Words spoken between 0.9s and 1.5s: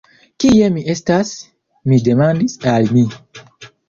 estas?